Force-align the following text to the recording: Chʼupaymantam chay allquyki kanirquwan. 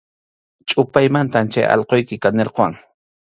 Chʼupaymantam 0.69 1.45
chay 1.51 1.65
allquyki 1.73 2.15
kanirquwan. 2.23 2.73